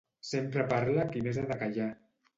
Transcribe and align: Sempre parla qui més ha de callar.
Sempre 0.29 0.65
parla 0.71 1.05
qui 1.13 1.23
més 1.29 1.41
ha 1.43 1.47
de 1.53 1.59
callar. 1.63 1.91